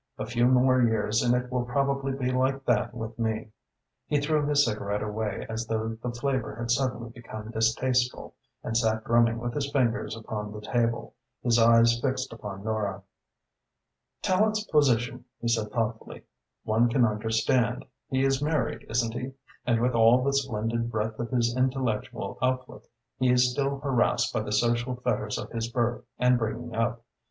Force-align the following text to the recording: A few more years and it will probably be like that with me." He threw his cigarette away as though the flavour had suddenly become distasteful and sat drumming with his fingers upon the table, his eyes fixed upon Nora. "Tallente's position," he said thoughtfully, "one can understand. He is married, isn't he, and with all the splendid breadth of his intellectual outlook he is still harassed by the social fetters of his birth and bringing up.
A 0.17 0.25
few 0.25 0.47
more 0.47 0.81
years 0.81 1.21
and 1.21 1.35
it 1.35 1.51
will 1.51 1.63
probably 1.63 2.11
be 2.13 2.31
like 2.31 2.65
that 2.65 2.91
with 2.91 3.19
me." 3.19 3.51
He 4.07 4.19
threw 4.19 4.43
his 4.47 4.65
cigarette 4.65 5.03
away 5.03 5.45
as 5.47 5.67
though 5.67 5.89
the 6.01 6.11
flavour 6.11 6.55
had 6.55 6.71
suddenly 6.71 7.11
become 7.11 7.51
distasteful 7.51 8.33
and 8.63 8.75
sat 8.75 9.03
drumming 9.05 9.37
with 9.37 9.53
his 9.53 9.71
fingers 9.71 10.17
upon 10.17 10.51
the 10.53 10.61
table, 10.61 11.13
his 11.43 11.59
eyes 11.59 12.01
fixed 12.01 12.33
upon 12.33 12.63
Nora. 12.63 13.03
"Tallente's 14.23 14.63
position," 14.71 15.23
he 15.39 15.47
said 15.47 15.69
thoughtfully, 15.69 16.23
"one 16.63 16.89
can 16.89 17.05
understand. 17.05 17.85
He 18.09 18.23
is 18.23 18.41
married, 18.41 18.87
isn't 18.89 19.13
he, 19.13 19.33
and 19.67 19.79
with 19.81 19.93
all 19.93 20.23
the 20.23 20.33
splendid 20.33 20.89
breadth 20.89 21.19
of 21.19 21.29
his 21.29 21.55
intellectual 21.55 22.39
outlook 22.41 22.85
he 23.19 23.29
is 23.29 23.51
still 23.51 23.77
harassed 23.81 24.33
by 24.33 24.41
the 24.41 24.51
social 24.51 24.95
fetters 24.95 25.37
of 25.37 25.51
his 25.51 25.69
birth 25.71 26.03
and 26.17 26.39
bringing 26.39 26.73
up. 26.73 27.03